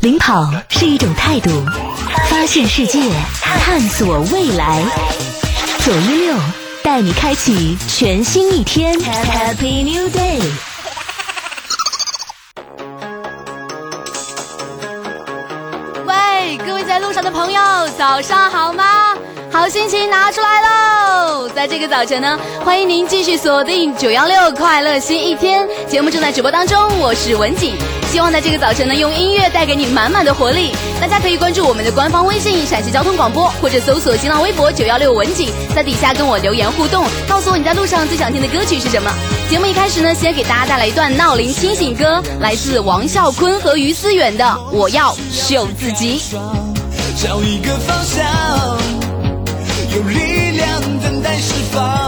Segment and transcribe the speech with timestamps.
[0.00, 1.50] 领跑是一种态度，
[2.28, 3.00] 发现世界，
[3.40, 4.82] 探索未来。
[5.84, 6.34] 九一六
[6.82, 10.40] 带你开启全新一天，Happy New Day！
[16.04, 17.60] 喂，各位在路上的朋友，
[17.96, 19.16] 早上好吗？
[19.52, 21.48] 好心情拿出来喽！
[21.48, 27.76] 在这个早晨呢，欢迎您继续锁定九幺六快乐新一天节目，正在直播当中，我是文景。
[28.12, 30.70] 希望在这个早晨呢，用音乐带给你满满的活力。
[31.00, 39.10] 大家可以关注我们的官方微信陕西交通广播，或者搜索新浪微博九幺六文景，在底下跟我留言互动，告诉我你在路上最想听的歌曲是什么。
[39.48, 46.20] 节目一开始呢，先给大家带来一段闹铃清醒歌，来自王啸坤和于思远的《我要秀自己》。
[47.18, 48.78] 找一个方向。
[49.96, 52.01] 有力量等待释放，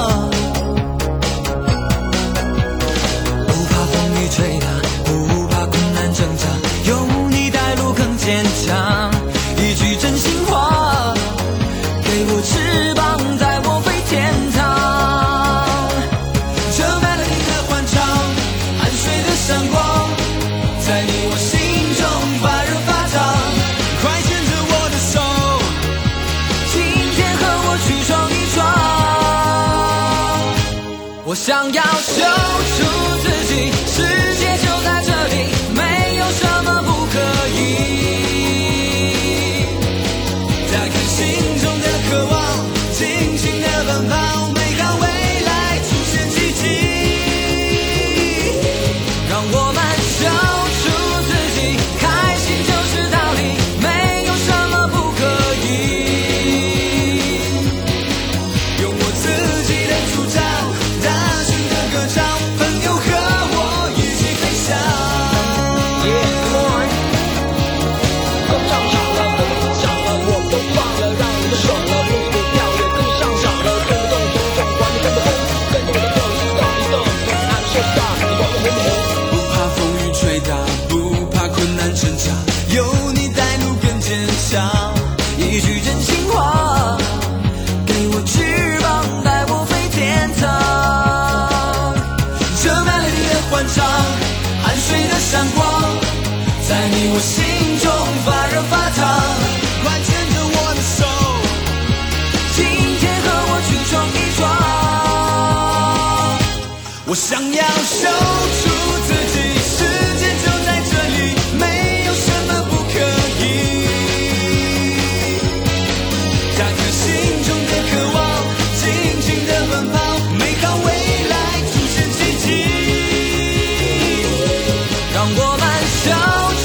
[126.07, 126.64] 让我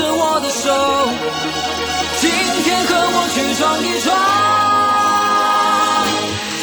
[0.00, 0.64] 着我的手，
[2.20, 2.30] 今
[2.64, 4.08] 天和我去闯一闯。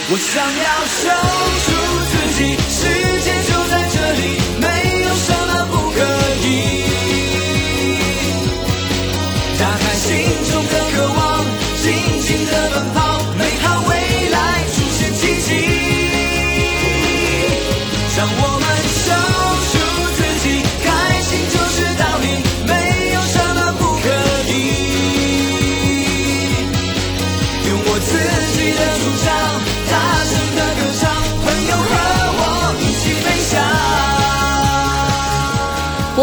[0.10, 1.06] 我想要守
[1.66, 1.70] 住
[2.10, 2.82] 自己，世
[3.22, 4.22] 界就在这里，
[4.58, 4.66] 没
[5.04, 5.98] 有什么不可
[6.48, 6.50] 以。
[9.60, 10.06] 打开心
[10.50, 11.22] 中的渴望，
[11.84, 11.86] 尽
[12.24, 12.98] 情的奔跑，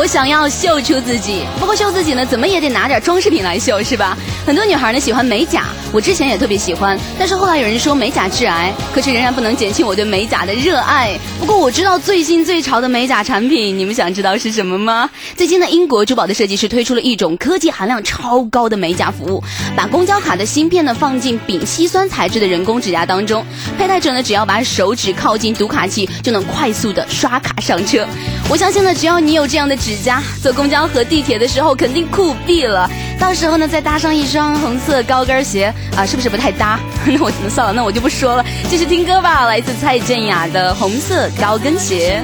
[0.04, 4.14] 我想要秀出自己，不过秀自己呢，怎么也得拿点装饰品来秀，是吧？
[4.46, 11.18] 很多女孩呢喜欢美甲，我之前也特别喜欢，但是后来有人说美甲致癌，可是仍然不能减轻我对美甲的热爱。
[11.40, 15.08] 不过我知道最新最潮的美甲产品，你们想知道是什么吗？
[15.38, 19.42] 最近呢，英国珠宝的设计师推出了一种科技含量超高的美甲服务，
[19.74, 23.42] 把公交卡的芯片呢放进丙烯酸材质的人工指甲当中，
[23.78, 28.06] 佩戴者呢只要把手指靠近读卡器，就能快速的刷卡上车。
[28.50, 32.88] 我相信呢，只要你有这样的指甲，坐公交和地铁的时候肯定酷毙了。
[33.18, 36.78] 到时候呢再搭上一双红色高跟鞋啊，是不是不太搭？
[37.06, 42.22] 那我算了，那我就不说了，继续听歌吧，来自蔡健雅的《红色高跟鞋》。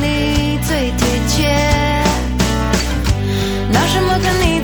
[0.00, 1.48] 你最贴切
[3.70, 4.55] 拿什么跟你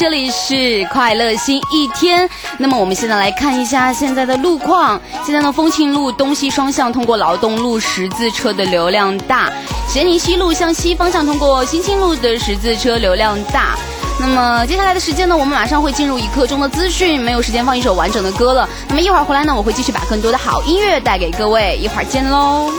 [0.00, 2.26] 这里是快乐新一天。
[2.56, 4.98] 那么我们现在来看一下现在的路况。
[5.26, 9.52] 现在呢，丰庆路东西双向通过劳动路十字车的流量大，
[9.86, 13.76] 咸宁西路向西方向通过新兴路的十字车流量大。
[14.18, 18.66] 那么接下来的时间呢，我们马上会进入一刻钟的资讯，没有时间放一首完整的歌了。
[18.88, 22.72] 那么一会儿回来呢，我会继续把更多的好音乐带给各位，一会儿见喽。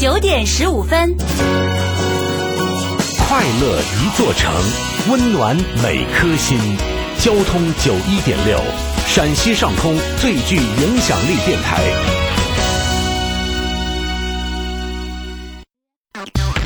[0.00, 1.16] 九点十五分。
[3.38, 4.52] 快乐一座城，
[5.08, 6.58] 温暖每颗心。
[7.20, 8.60] 交通九一点六，
[9.06, 11.80] 陕西上空最具影响力电台。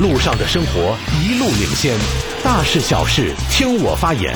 [0.00, 1.95] 路上的生活一路领先，
[2.43, 4.35] 大事小事听我发言。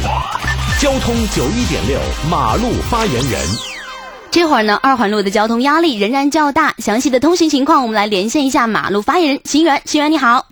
[0.78, 1.98] 交通九一点六，
[2.30, 3.40] 马路发言人。
[4.30, 6.74] 这会儿呢，二环路的交通压力仍然较大。
[6.76, 9.80] 详细的通行情况，我们来连线一下马路发言人秦源。
[9.86, 10.44] 秦源，你好。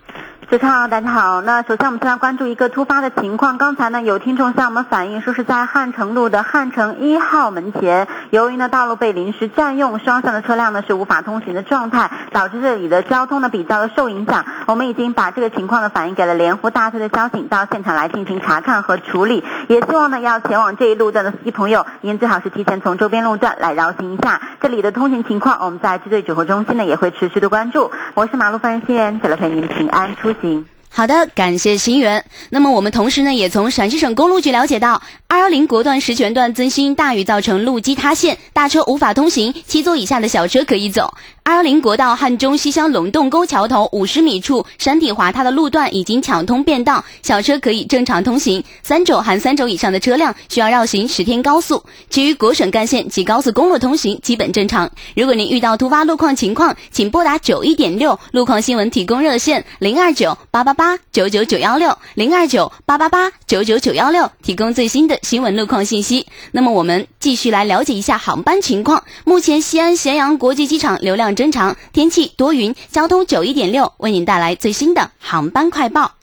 [0.47, 1.41] 主持人好，大家好。
[1.41, 3.57] 那首先我们先来关注一个突发的情况。
[3.57, 14.45] 刚才呢有听众向我们反映，说是在汉城路的汉城一号门前，由于呢道路被临时占用，双向的车辆呢是无法通行的状态，导致这里的交通呢比较的受影响。
[14.67, 19.43] 我们已经把这个情况呢反映给了莲湖大队的交警，到现场来进行查看和处理。
[19.67, 24.39] 也希望呢要前往这一路段的司机朋友，您最好是提前从周边路段来绕行一下。
[24.61, 27.91] 这里的通行情况，我们在支队指挥中心呢也会持续的关注。
[28.13, 30.65] 我是马路分析员，为了陪您平安出行。
[30.89, 32.23] 好的，感谢新源。
[32.49, 41.13] 那么我们同时呢，也从陕西省公路局了解到，二幺零国段石泉段增新大雨造成路基塌陷，大车无法通行，七座以下的小车可以走。
[41.47, 48.63] 二幺零国道汉中西乡龙洞沟桥头五十米处山体滑塌的路段已经抢通便道，小车可以正常通行。
[48.81, 51.83] 三轴含三轴以上的车辆需要绕行十天高速。
[52.09, 54.89] 其余国省干线及高速公路通行基本正常。
[55.15, 66.25] 如果您遇到突发路况情况，请拨打九一点六路况新闻提供热线零二九八八八九九九幺六零二九八八八九九九幺六，提供最新的新闻路况信息。
[66.51, 69.03] 那么我们继续来了解一下航班情况。
[69.25, 72.75] 目前西安咸阳国际机场流量正常，天气多云。
[72.91, 76.13] 交通九一点六为您带来最新的航班快报。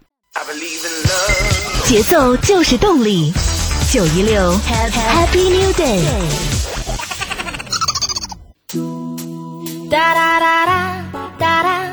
[1.84, 3.32] 节奏就是动力，
[3.92, 6.02] 九一六 Happy New Day。
[9.90, 11.02] 哒哒哒哒
[11.38, 11.92] 哒哒。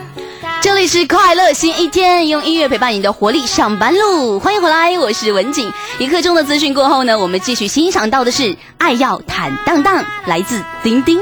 [0.62, 4.40] 这里是快乐新一天，用音乐陪伴你的活力上班路。
[4.40, 5.72] 欢迎回来，我是文景。
[6.00, 8.44] 一刻钟的资讯过后呢，我们继续欣赏到的是
[8.78, 11.20] 《爱要坦荡荡》，来自丁丁。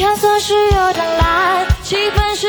[0.00, 2.46] 天色是有点蓝，气氛是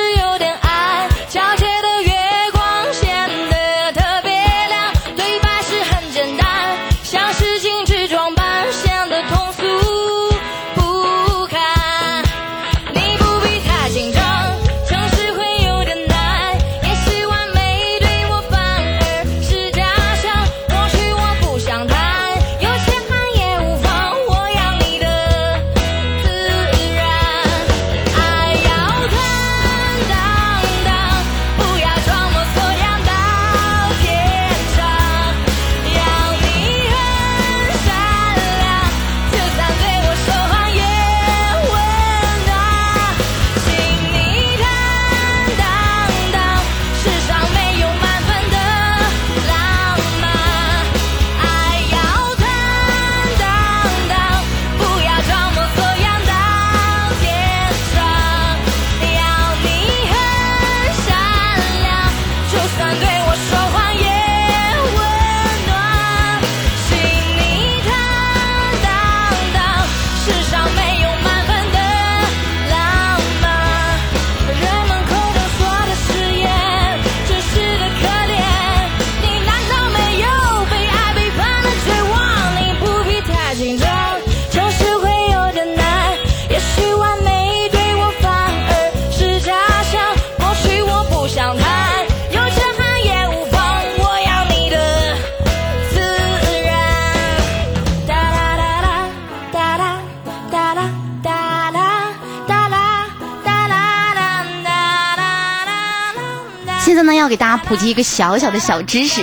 [107.71, 109.21] 普及一个小小的小知识。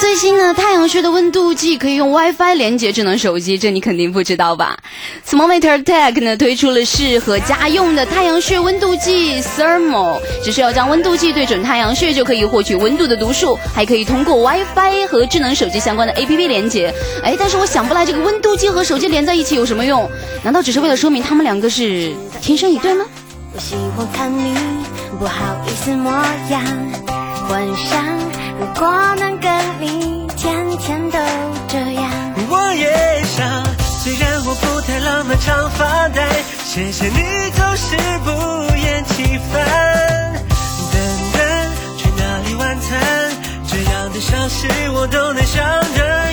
[0.00, 4.76] 最新呢，太阳穴的温度计可以用 WiFi 连接智能手机，这你肯定不知道吧
[5.24, 16.92] ？Thermometer Tech 呢推出了适合家用的太阳穴温度计 Thermo，只需要将温度计对准太阳穴就可以获取温度的读数，还可以通过 WiFi 和智能手机相关的 APP 连接。
[17.22, 20.10] 哎，但是我想不来这个温度计和手机连在一起有什么用？
[20.42, 23.04] 难道只是为了说明他们两个是天生一对吗？
[23.54, 24.52] 我喜欢看你
[25.16, 26.10] 不好意思模
[26.50, 26.60] 样，
[27.48, 28.02] 幻想
[28.58, 31.18] 如果能跟你天天都
[31.68, 32.10] 这样。
[32.48, 33.64] 我也想，
[33.98, 36.28] 虽然我不太浪漫，常发呆。
[36.64, 38.30] 谢谢你总是不
[38.76, 39.52] 厌其烦。
[40.92, 40.96] 等
[41.32, 41.38] 等，
[41.98, 43.32] 去哪里晚餐？
[43.66, 46.32] 这样的小事我都能想得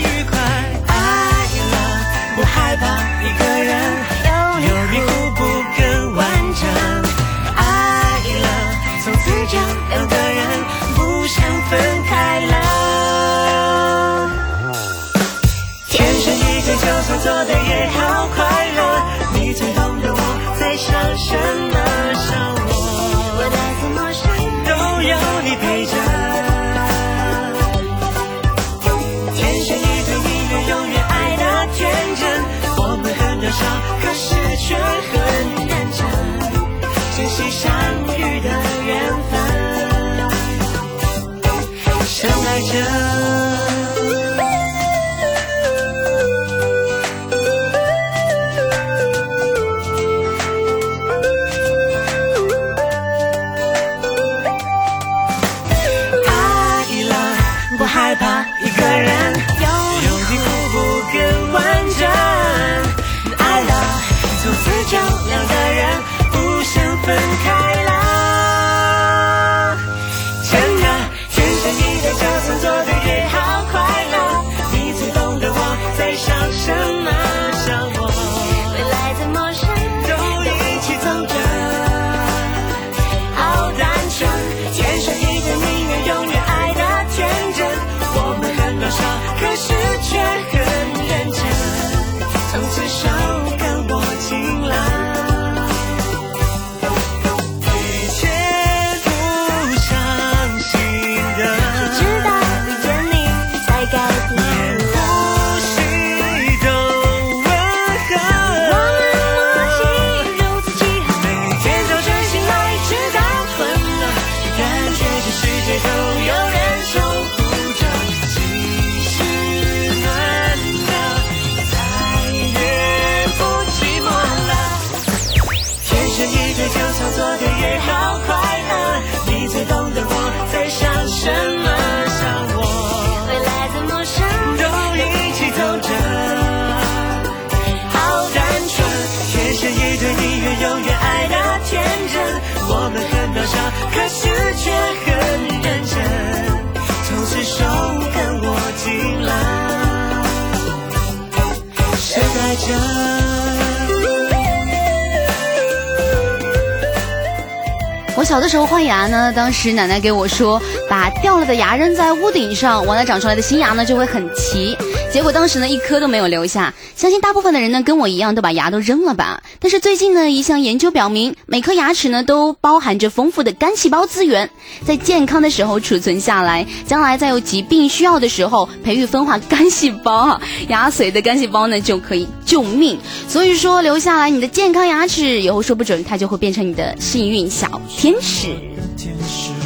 [158.92, 164.76] 牙呢，当时奶奶给我说，把掉了的牙扔在屋顶上，完了长出来的新牙呢就会很齐。
[165.14, 166.74] 结果当时呢一颗都没有留下。
[166.94, 169.42] 相信大部分的人呢跟我一样都把牙都扔了吧。
[169.62, 174.50] 但是最近呢一项研究表明，每颗牙齿呢都包含着丰富的干细胞资源，
[174.86, 183.00] 在健康的时候储存下来，将来在有疾病需要的时候培育分化干细胞啊，牙髓的干细胞呢就可以救命。
[183.30, 188.71] 所以说留下来你的健康牙齿，以后说不准它就会变成你的幸运小天使。
[189.04, 189.61] 天使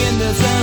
[0.00, 0.59] 变得怎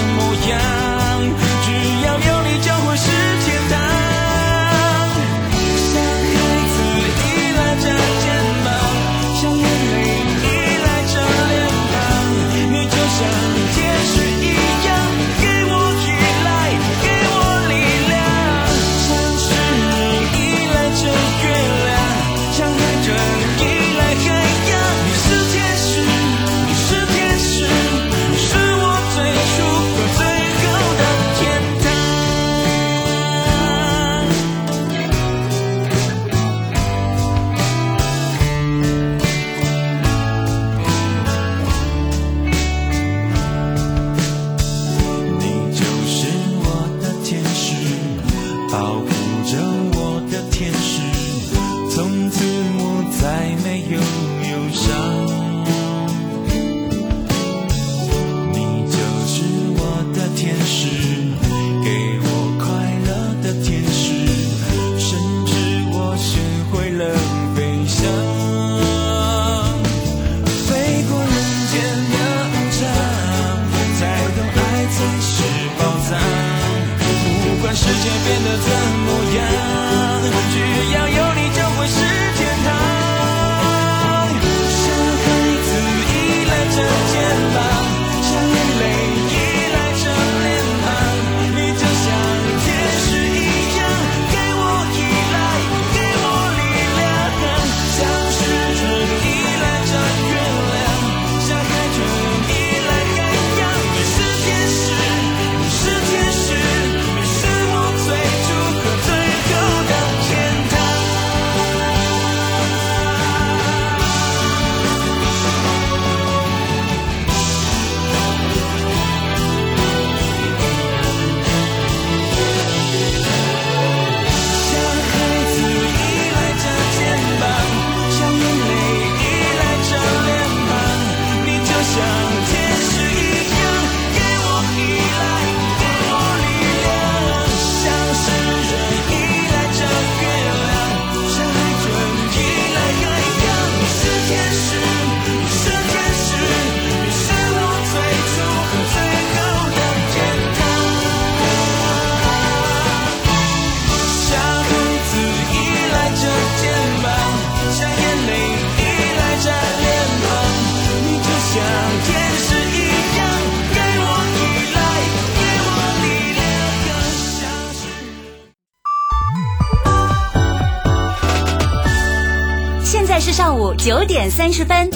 [173.78, 174.90] 九点三十分。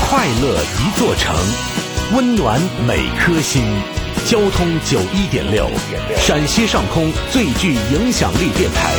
[0.00, 1.34] 快乐一座城，
[2.14, 3.62] 温暖每颗心。
[4.26, 5.68] 交通九一点六，
[6.18, 8.92] 陕西上空最具影响力电台。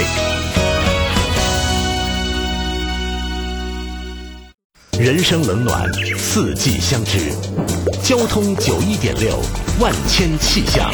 [5.00, 7.32] 人生冷暖，四季相知。
[8.02, 9.39] 交通九一点六，
[9.80, 10.89] 万千气象。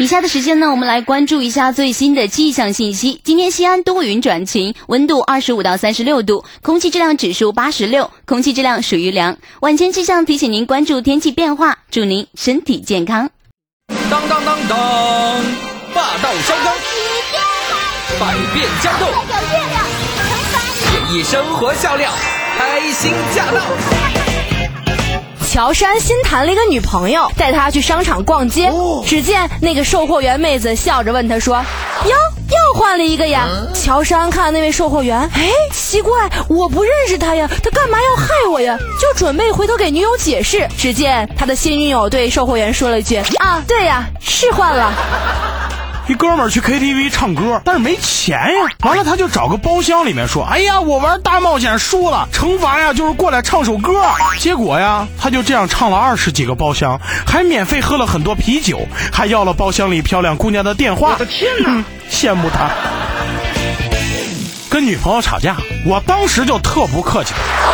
[0.00, 3.20] 以下的时间呢，我们来关注一下最新的气象信息。
[3.22, 9.36] 今天西安多云转晴，温度二十五到三十六度，空气质量指数八十六，空气质量属于良。
[9.60, 13.28] 晚间气象提醒您关注天气变化，祝您身体健康。
[14.10, 14.78] 当当当当，
[15.92, 16.74] 霸道烧缸，
[18.18, 19.06] 百变交通，
[20.94, 22.10] 演绎生活笑料，
[22.56, 24.29] 开心驾到。
[25.52, 28.72] 乔杉新谈了一个女朋友，带他去商场逛街。
[29.04, 31.56] 只见那个售货员妹子笑着问他说
[32.06, 38.78] ：“哟，又换了一个呀？”乔杉看那位售货员，哎，奇怪，我不认识他呀，他干嘛要害我呀？
[39.00, 44.92] 就准备回头给女友解释，只见他的新女友对售货员说了一句：“啊，对呀，是换了。”
[46.10, 48.68] 一哥们儿去 KTV 唱歌，但是没钱呀。
[48.80, 54.02] 完了，他就找个包厢里面说：“哎呀，我玩大冒险输了，惩罚呀就是过来唱首歌。”
[54.40, 61.12] 结果呀，他就这样唱了二十几个包厢，还免费喝了很多啤酒，还要了包厢里漂亮姑娘的电话。
[61.12, 62.68] 我的天哪， 羡慕他。
[64.68, 67.32] 跟女朋友吵架，我当时就特不客气。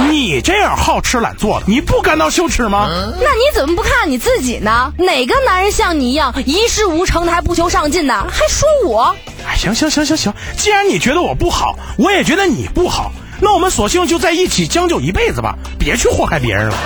[0.09, 2.87] 你这样好吃懒做的，你不感到羞耻吗？
[3.21, 4.92] 那你怎么不看你自己呢？
[4.99, 8.27] 哪个男人像你一样一事无成的还不求上进呢？
[8.31, 9.16] 还说我？
[9.47, 16.77] 哎，行行行行行，既然你觉得我不好，我也觉得你不好，那我们索性就在一起将就一辈子吧，别去祸害别人了。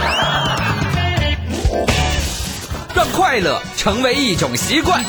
[2.95, 5.05] 让快乐成为一种习惯，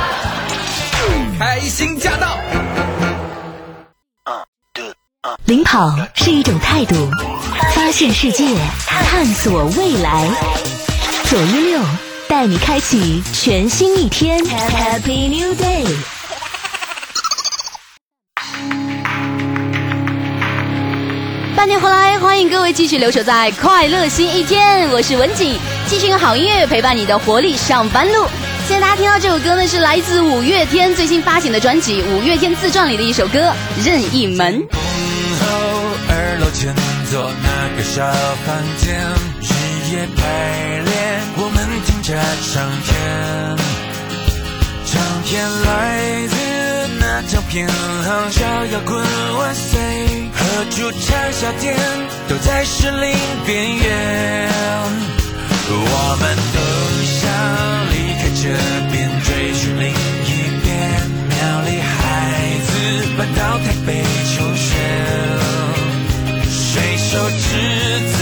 [1.38, 2.38] 开心驾到。
[5.46, 6.94] 领跑是一种态度，
[7.74, 8.44] 发现世界，
[8.86, 10.28] 探索未来。
[11.24, 11.80] 左一六
[12.28, 15.86] 带你开启全新一天，Happy New Day。
[21.56, 25.56] 半年回来，欢迎各位继续留守在快乐新一天，我是文景，
[25.88, 28.26] 继续用好音乐陪伴你的活力上班路。
[28.68, 33.38] 现在大家听到这首歌呢，是来自五月天最新发行的专辑《五月天自传》里的一首歌
[33.86, 34.60] 《任意门》。
[36.46, 36.72] 二楼前
[37.10, 38.06] 座那个小
[38.46, 38.94] 房间，
[39.42, 39.50] 日
[39.90, 40.22] 夜排
[40.84, 40.94] 练，
[41.38, 42.14] 我们听着
[42.52, 42.94] 唱片，
[44.86, 45.66] 唱片来
[46.28, 46.36] 自
[47.00, 48.96] 那唱片行，叫摇滚
[49.38, 50.38] 万岁，和
[50.70, 51.76] 主唱小店
[52.28, 53.12] 都在士林
[53.44, 54.48] 边缘，
[55.68, 56.58] 我们都
[57.10, 57.26] 想
[57.90, 58.54] 离开这
[58.92, 60.30] 边，追寻另一
[60.62, 60.70] 边，
[61.28, 61.90] 苗栗孩
[62.62, 62.70] 子
[63.18, 65.45] 搬到台北求学。
[67.16, 67.40] 手执
[68.12, 68.14] 子，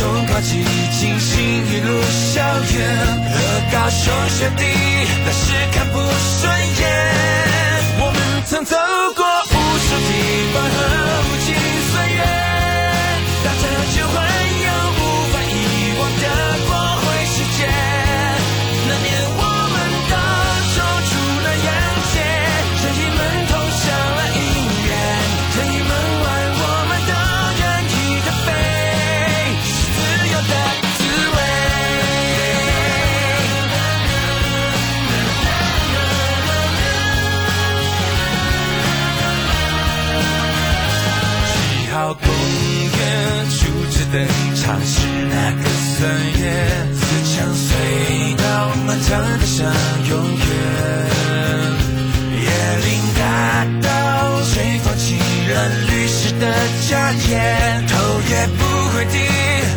[0.26, 0.64] 考几
[0.98, 2.00] 进行一路
[2.32, 2.80] 校园，
[3.28, 3.36] 和
[3.70, 4.64] 高雄学弟，
[5.22, 6.82] 但是看不顺眼。
[8.00, 8.16] 我们
[8.46, 8.74] 曾走
[9.14, 10.10] 过无数地
[10.54, 10.76] 方和
[11.28, 11.52] 无尽
[11.92, 12.20] 岁月，
[13.44, 13.64] 大家
[13.94, 14.16] 就还
[44.12, 44.20] 登
[44.56, 45.64] 场是那个
[45.96, 46.06] 三
[46.38, 46.52] 月，
[46.92, 47.00] 自
[47.32, 48.44] 强隧道
[48.86, 49.08] 漫长
[49.40, 49.64] 的像
[50.06, 50.44] 永远。
[52.36, 52.46] 椰
[52.84, 53.88] 林大道
[54.42, 55.16] 随风起
[55.48, 56.44] 燃律师的
[56.90, 57.96] 家烟，头
[58.28, 59.16] 也不会低，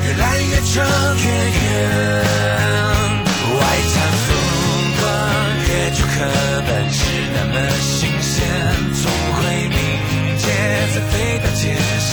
[0.06, 1.64] 越来越长越远。
[3.56, 3.60] 外
[3.94, 4.28] 滩风
[5.00, 5.02] 光，
[5.64, 6.14] 阅读课
[6.68, 7.00] 本是
[7.34, 8.36] 那么新鲜，
[9.02, 9.80] 从回民
[10.40, 10.44] 街
[10.94, 11.64] 再飞到尖
[12.02, 12.12] 沙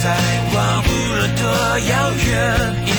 [0.00, 0.16] 在
[0.54, 2.97] 望无论多遥远，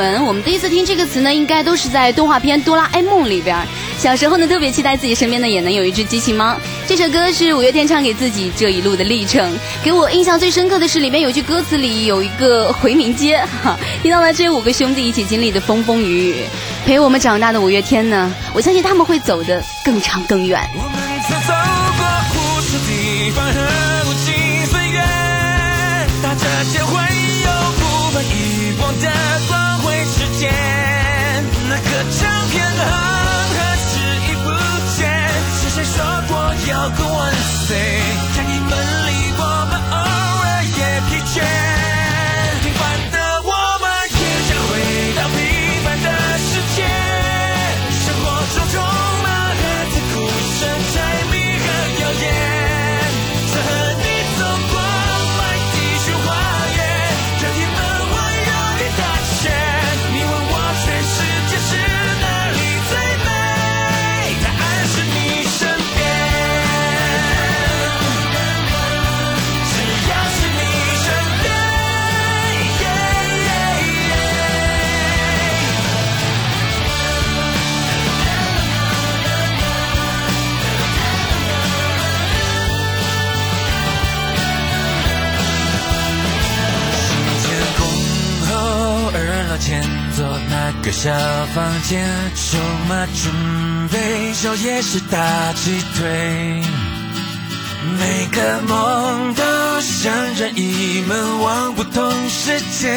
[0.00, 3.56] 我们第一次听这个词呢，应该都是在动画片《哆啦 A 梦》里边。
[3.98, 6.56] 小时候呢，特别期待自己身边呢也能有一只机器猫。
[6.86, 9.54] 这首歌是五月天唱给自己这一路的历程。
[9.84, 16.44] 给我印象最深刻的是里面有句歌词里有一个回民街，哈，听到了这五个兄弟一起经历的风风雨雨，
[16.86, 20.66] 陪我们长大的五月天呢，我相信他们会走得更长更远。
[20.74, 20.92] 我们
[21.28, 21.52] 曾走
[21.98, 23.60] 过无数地方和
[24.08, 24.32] 无尽
[24.66, 24.98] 岁月，
[26.22, 27.06] 踏着脚环
[27.42, 29.29] 有无法遗忘的
[37.70, 37.99] 万
[91.80, 92.58] 房间，手
[92.90, 96.62] 马准备，宵夜是大鸡腿。
[97.98, 99.42] 每个梦都
[99.80, 102.90] 像任意门，往不同世界。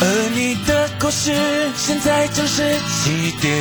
[0.00, 1.32] 而你的故事，
[1.76, 3.52] 现在正是起点。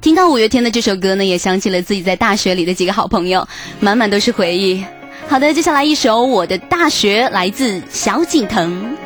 [0.00, 3.46] 听到五月天的这首歌呢，也想起了自己在大学里的几个好朋友，
[3.80, 4.84] 满满都是回忆。
[5.28, 8.96] 好的，接下来一首《我的大学》，来自小景腾。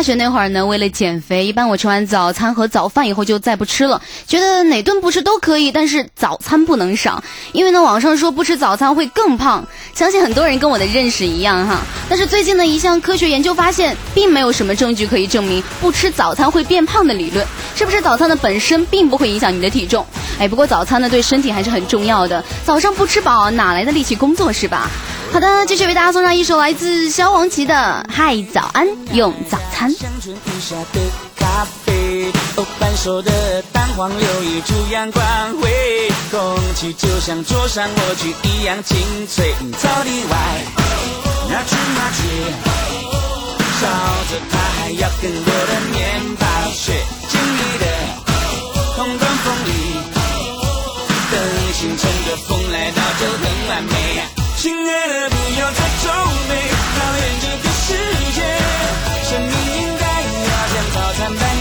[0.00, 9.62] 大学那会儿呢，为了减肥，一般我吃完早餐和早饭以后就再不吃了，觉得哪顿不吃都可以，但是早餐不能少，因为呢网上说不吃早餐会更胖，
[9.94, 11.80] 相信很多人跟我的认识一样哈。
[12.08, 20.06] 但是最近呢一项科学研究发现，并没有什么证据可以证明不吃早餐会变胖的理论，是不是早餐的本身并不会影响你的体重？
[20.38, 24.88] 哎，不过早餐呢对身体还是很重要的，早上不吃饱哪来的力气工作是吧？
[25.30, 29.89] 好的，继续为大家送上一首来自萧煌奇的《嗨早安》，用早餐。
[29.94, 31.00] 乡村地下的
[31.36, 35.24] 咖啡，哦，半熟的蛋黄留一株阳光
[35.60, 39.54] 辉，空气就像桌上莴苣一样清脆。
[39.78, 40.36] 草地外，
[41.48, 42.22] 那芝麻街，
[43.80, 43.86] 朝
[44.30, 46.92] 着它还要更多的面包屑，
[47.28, 47.86] 经历的
[48.96, 49.68] 空洞风里，
[51.30, 51.34] 等
[51.74, 53.94] 清晨的风来到就很完美。
[54.56, 56.08] 亲爱的，不要再皱
[56.48, 56.52] 眉，
[56.96, 57.88] 讨厌这个世
[58.34, 58.38] 界。
[59.30, 59.54] 生命
[61.20, 61.59] 像早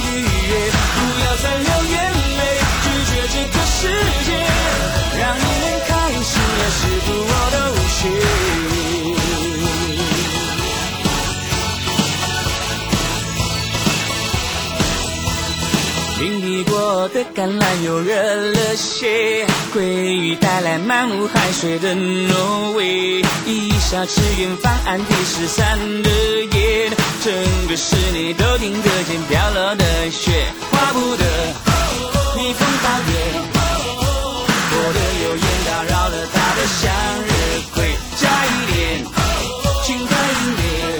[16.19, 26.89] 经历过的橄榄油热了些，鲑鱼带来满目海水的挪威，一小尺远方岸第十三的夜，
[27.23, 27.33] 整
[27.69, 31.23] 个室内都听得见飘落的雪，画不得。
[32.35, 33.15] 逆风倒跌，
[34.71, 36.91] 我的留言打扰了他的向
[37.23, 37.31] 日
[37.73, 39.07] 葵，加一点。
[39.85, 40.99] 轻快音乐，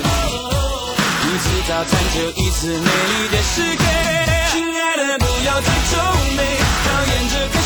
[1.26, 4.29] 一次早餐就一次美丽的世界。
[4.60, 5.96] 亲爱的，不要再皱
[6.36, 6.44] 眉，
[6.84, 7.59] 讨厌这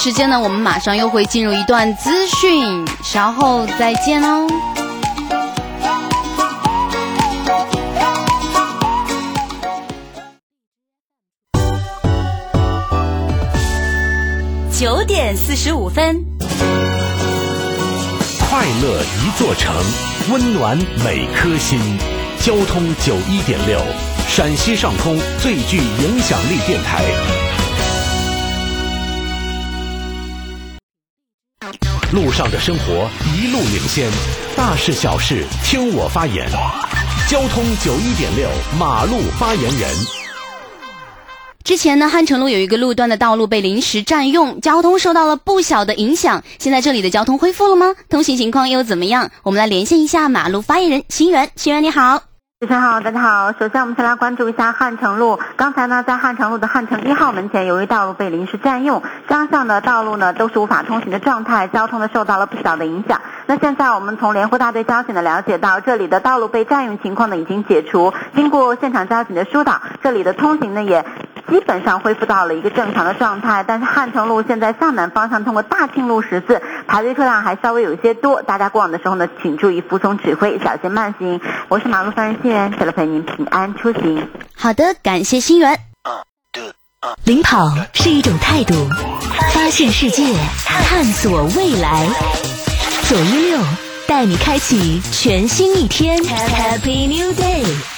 [0.00, 4.46] 时间呢，我们马上又会进入一段资讯，稍后再见哦。
[14.72, 16.24] 九点四十五分，
[18.48, 19.74] 快乐一座城，
[20.30, 21.80] 温暖每颗心。
[22.40, 23.80] 交通九一点六，
[24.28, 27.02] 陕西上空最具影响力电台。
[32.10, 33.06] 路上的生活
[33.36, 34.10] 一路领先，
[34.56, 36.48] 大事小事听我发言。
[37.28, 38.48] 交通九一点六，
[38.78, 39.90] 马路发言人。
[41.62, 46.42] 之前呢，汉城路有一个路段的道路被临时占用，交通受到了不小的影响。
[46.58, 47.94] 现在这里的交通恢复了吗？
[48.08, 49.30] 通行情况又怎么样？
[49.42, 51.50] 我们来连线一下马路发言人新源。
[51.56, 52.27] 新源你好。
[52.60, 53.52] 主持人好，大家好。
[53.52, 55.38] 首先，我们先来关注一下汉城路。
[55.54, 63.20] 刚才呢，在汉城路的汉城一号门前，由于道路被临时占用，双向的道路呢都是无法通行的状态，交通呢受到了不小的影响。
[63.46, 68.12] 那现在我们从联湖大队交警的了解到，这里的道路被占用情况呢已经解除。
[68.34, 71.06] 经过现场交警的疏导，这里的通行呢也
[71.50, 73.64] 基本上恢复到了一个正常的状态。
[73.66, 81.40] 但是汉城路现在向南方向通过大庆路十字排队车辆还稍微有一些多，大家过往的时候呢，请注意服从指挥，小心慢行。
[81.68, 84.28] 我是马路发言人新源，为了陪您平安出行。
[84.56, 85.78] 好的，感谢新源。
[87.24, 88.74] 领跑是一种态度，
[89.52, 90.34] 发现世界，
[90.66, 92.06] 探索未来。
[93.04, 93.58] 左一六
[94.06, 97.97] 带你开启全新一天，Happy New Day。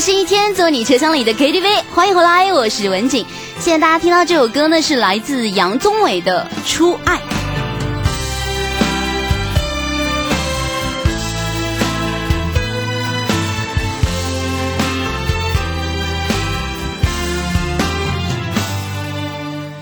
[0.00, 1.82] 快乐新一天，做你车厢里的 KTV。
[1.94, 3.26] 欢迎回来，我是文景。
[3.58, 7.16] 现在大家听到这首歌呢，是来自杨宗纬的《初爱》。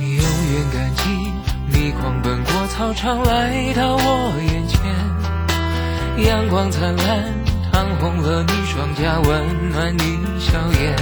[0.00, 0.20] 永
[0.52, 1.32] 远感激
[1.72, 7.37] 你狂奔过操场来到我眼前，阳光灿烂，
[7.78, 10.96] 烫红了你双颊，温暖你笑颜。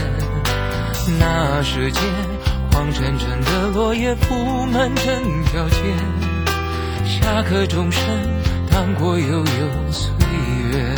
[1.19, 2.03] 那时间，
[2.71, 5.07] 黄澄澄的落叶铺满整
[5.47, 5.79] 条街，
[7.07, 8.03] 下课钟声
[8.71, 10.13] 荡过悠悠岁
[10.71, 10.95] 月。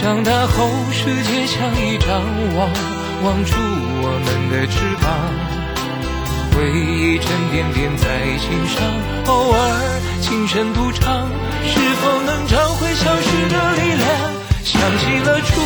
[0.00, 2.22] 长大后，世界像一张
[2.56, 2.70] 网，
[3.24, 5.10] 网住我们的翅膀。
[6.54, 8.86] 回忆沉甸甸在心上，
[9.26, 11.28] 偶尔轻声独唱，
[11.66, 14.06] 是否能找回消失的力量？
[14.64, 15.60] 想起了初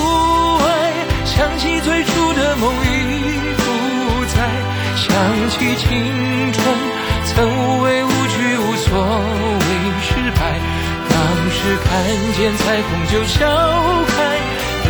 [0.64, 0.68] 爱，
[1.24, 2.86] 想起最初的梦已
[3.57, 3.62] 不
[4.26, 4.36] 在，
[4.96, 5.09] 想
[5.51, 6.59] 起青春
[7.26, 8.88] 曾无畏无惧无所
[9.61, 9.66] 谓
[10.03, 10.40] 失败，
[11.09, 11.16] 当
[11.51, 11.88] 时看
[12.36, 13.38] 见彩虹就笑
[14.09, 14.14] 开。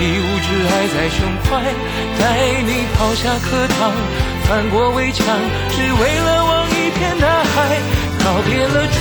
[0.00, 1.50] 一无挚爱在胸怀，
[2.18, 2.22] 带
[2.62, 3.92] 你跑下课堂，
[4.48, 5.26] 翻过围墙，
[5.70, 7.78] 只为了望一片大海。
[8.22, 8.98] 告别了初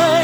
[0.00, 0.23] 爱，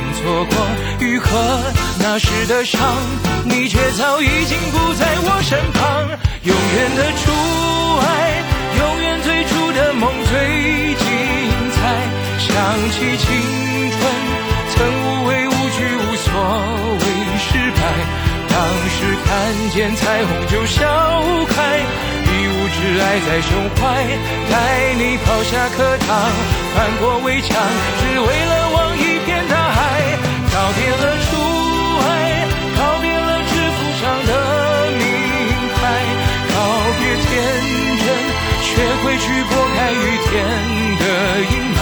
[0.21, 0.55] 错过，
[0.99, 1.29] 愈合
[1.99, 2.79] 那时的伤，
[3.43, 5.81] 你却早已经不在我身旁。
[6.43, 7.31] 永远的初
[8.05, 8.05] 爱，
[8.77, 11.05] 永远最初的梦最精
[11.73, 11.79] 彩。
[12.37, 12.53] 想
[12.91, 13.25] 起青
[13.91, 13.97] 春，
[14.69, 16.29] 曾无畏无惧，无所
[17.01, 17.05] 谓
[17.41, 17.81] 失败。
[18.47, 18.55] 当
[18.93, 19.29] 时看
[19.73, 20.85] 见彩虹就笑
[21.49, 23.81] 开，一无挚爱在胸怀。
[24.51, 24.53] 带
[24.93, 26.29] 你跑下课堂，
[26.75, 27.57] 翻过围墙，
[27.99, 28.60] 只为了。
[30.53, 31.27] 告别了初
[32.01, 32.09] 爱，
[32.77, 34.29] 告别了制服上的
[34.97, 35.03] 名
[35.75, 35.79] 牌，
[36.51, 36.55] 告
[36.99, 37.29] 别天
[38.03, 38.05] 真，
[38.61, 38.69] 学
[39.01, 39.95] 会去拨开雨
[40.27, 40.31] 天
[40.99, 41.03] 的
[41.51, 41.79] 阴霾。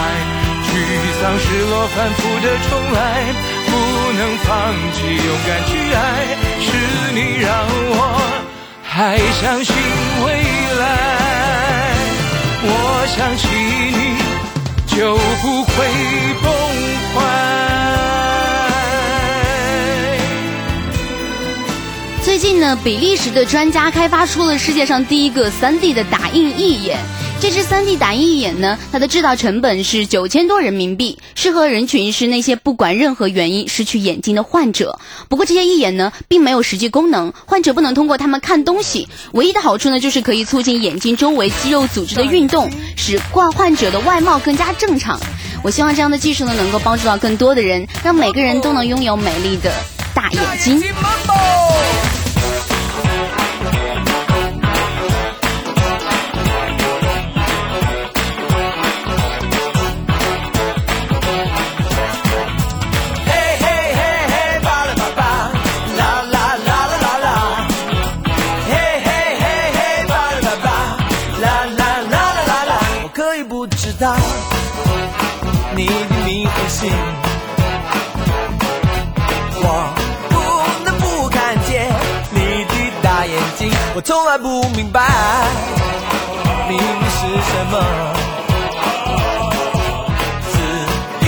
[0.69, 0.71] 沮
[1.19, 2.97] 丧、失落、反复的重来，
[3.65, 3.71] 不
[4.17, 4.47] 能放
[4.93, 5.97] 弃，勇敢去爱，
[6.61, 6.67] 是
[7.13, 7.49] 你让
[7.91, 7.97] 我
[8.83, 9.75] 还相信
[10.23, 10.27] 未
[10.79, 10.81] 来。
[12.61, 12.67] 我
[13.07, 13.41] 想起
[13.97, 13.99] 你，
[14.95, 15.73] 就不会
[16.43, 16.45] 崩
[17.15, 17.17] 坏。
[22.59, 26.97] 近呢，比利时的专家开发出了世界上第一个 3D 的打印义眼。
[27.39, 34.99] 这只 3D 打印义眼呢，它的制造成本是九千多人民币，适合人群是那些不管任何原因失去眼睛的患者。
[35.29, 39.07] 不过这些义眼呢，并没有实际功能，患者不能通过它们看东西。
[39.31, 45.17] 唯一的好处呢，就是可以促进眼睛周围肌肉组织的运动，使患患者的外貌更加正常。
[45.63, 49.71] 我希望这样的技术呢，能够帮助到更多的人，让每个人都能拥有美丽的
[50.13, 50.83] 大眼睛。
[83.99, 85.01] 我从来不明白
[86.69, 87.73] 秘密是什么，
[90.53, 90.55] 只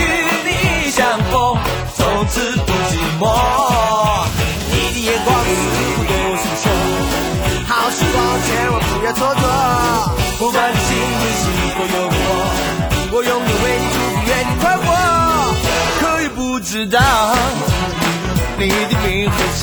[0.46, 1.34] 你相逢，
[1.94, 3.28] 从此不寂寞。
[4.70, 5.48] 你的眼光似
[5.92, 6.72] 乎有什么
[7.68, 9.44] 好时光千万不要蹉跎，
[10.38, 11.44] 不管你心里是
[11.76, 12.16] 否有我，
[13.12, 14.16] 我永远为你祝福。
[14.28, 14.88] 愿你快活，
[16.00, 16.98] 可以不知道
[18.56, 19.60] 你的名和姓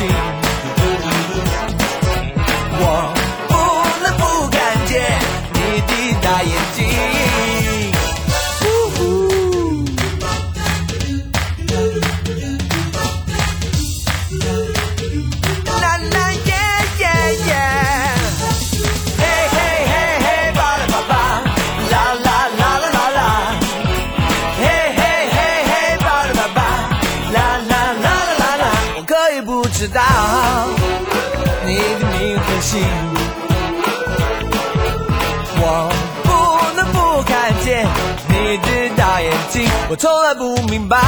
[39.91, 40.99] 我从来不明白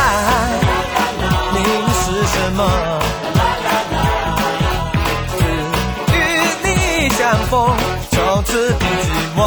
[1.54, 1.60] 你
[2.02, 2.64] 是什么，
[7.12, 7.70] 只寒风，
[8.10, 9.06] 从此不寂
[9.38, 9.40] 寞。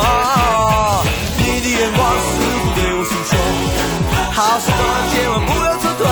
[1.37, 3.35] 你的眼光似乎对我诉说，
[4.30, 4.80] 好事多，
[5.11, 6.07] 千万不要蹉跎。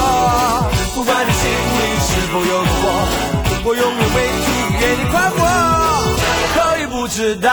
[0.97, 1.43] 不管你心
[1.79, 2.85] 里是否有我，
[3.65, 4.51] 我永远为你
[4.81, 5.39] 愿你快活。
[6.55, 7.49] 可以不知道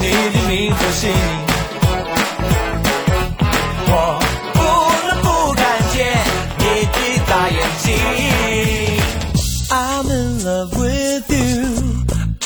[0.00, 1.12] 你的名和姓，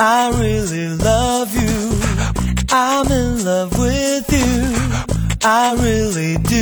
[0.06, 1.98] I really love you.
[2.68, 5.38] I'm in love with you.
[5.42, 6.53] I really do.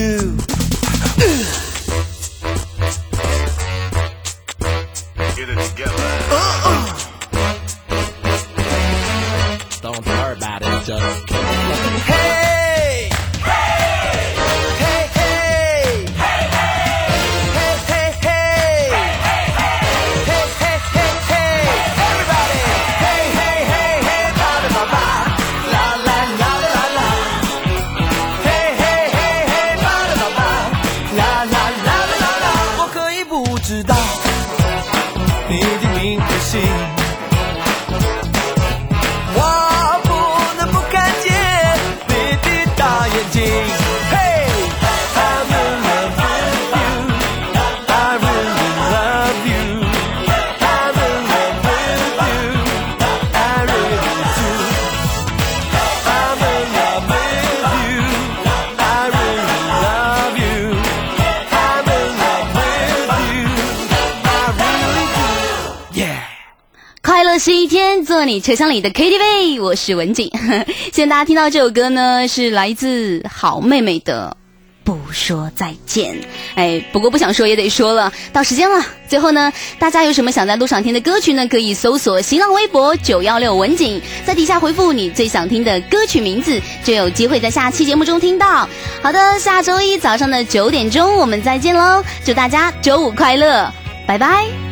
[68.40, 70.30] 车厢里的 KTV，我是文景。
[70.92, 74.36] 现在大家听到这首歌呢，是来自好妹妹的。
[74.84, 76.18] 不说再见，
[76.56, 78.84] 哎，不过不想说也得说了，到时间了。
[79.08, 81.46] 最后呢，大家有什么想在路上听的歌曲呢？
[81.46, 88.68] 可以搜索新浪微博九幺六文景，在底下回复你最想听的歌曲名字，就有机会在下期节目中听到。
[89.02, 92.02] 好的，下周一早上的九点钟我们再见喽！
[92.24, 93.72] 祝大家周五快乐，
[94.04, 94.71] 拜拜。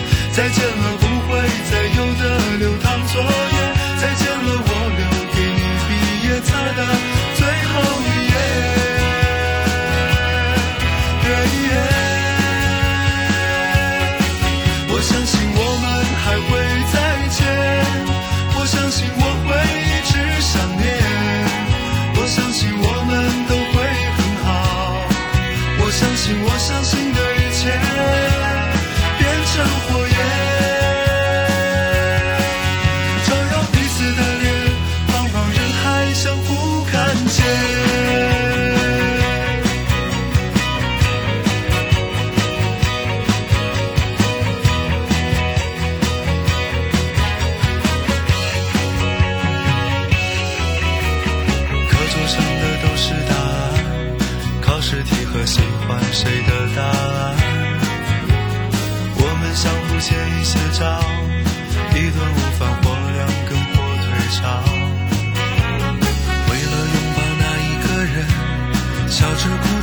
[0.33, 1.29] 再见了，不会
[1.69, 2.21] 再有的
[2.57, 3.27] 流淌作业。
[3.99, 5.03] 再见了，我留
[5.33, 5.89] 给你毕
[6.25, 6.79] 业册的
[7.35, 7.71] 最后
[8.01, 8.33] 一页。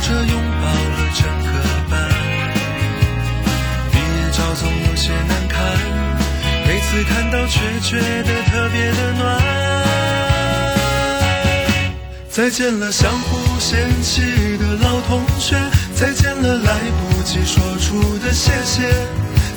[0.09, 1.47] 着哭着拥抱了整个
[1.89, 1.93] 班。
[3.91, 5.57] 毕业照总有些难看，
[6.65, 9.39] 每次看到却觉得特别的暖。
[12.31, 14.21] 再见了相互嫌弃
[14.57, 15.55] 的老同学，
[15.93, 18.89] 再见了来不及说出的谢谢，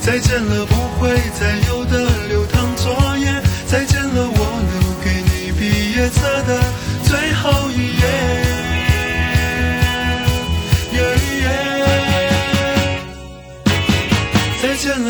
[0.01, 3.41] 再见了不会再有的流淌作业，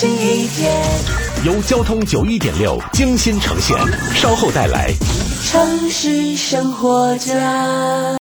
[0.00, 0.80] 新一天，
[1.44, 3.76] 由交通九一点六精心呈现，
[4.14, 4.92] 稍后带来。
[5.44, 8.14] 城市生活家。